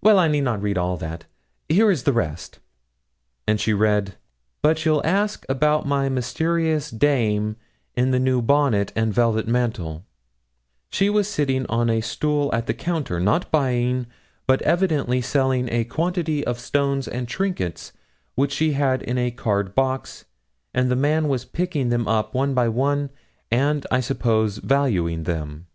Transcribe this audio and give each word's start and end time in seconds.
Well, 0.00 0.16
I 0.20 0.28
need 0.28 0.42
not 0.42 0.62
read 0.62 0.78
all 0.78 0.96
that 0.98 1.24
here 1.68 1.90
is 1.90 2.04
the 2.04 2.12
rest;' 2.12 2.60
and 3.48 3.58
she 3.60 3.72
read 3.74 4.14
'"But 4.62 4.84
you'll 4.84 5.04
ask 5.04 5.44
about 5.48 5.84
my 5.88 6.08
mysterious 6.08 6.88
dame 6.88 7.56
in 7.96 8.12
the 8.12 8.20
new 8.20 8.40
bonnet 8.40 8.92
and 8.94 9.12
velvet 9.12 9.48
mantle; 9.48 10.04
she 10.88 11.10
was 11.10 11.26
sitting 11.26 11.66
on 11.66 11.90
a 11.90 12.00
stool 12.00 12.48
at 12.54 12.68
the 12.68 12.74
counter, 12.74 13.18
not 13.18 13.50
buying, 13.50 14.06
but 14.46 14.62
evidently 14.62 15.20
selling 15.20 15.68
a 15.72 15.82
quantity 15.82 16.46
of 16.46 16.60
stones 16.60 17.08
and 17.08 17.26
trinkets 17.26 17.92
which 18.36 18.52
she 18.52 18.74
had 18.74 19.02
in 19.02 19.18
a 19.18 19.32
card 19.32 19.74
box, 19.74 20.26
and 20.74 20.92
the 20.92 20.94
man 20.94 21.26
was 21.26 21.44
picking 21.44 21.88
them 21.88 22.06
up 22.06 22.34
one 22.34 22.54
by 22.54 22.68
one, 22.68 23.10
and, 23.50 23.84
I 23.90 23.98
suppose, 23.98 24.58
valuing 24.58 25.24
them. 25.24 25.66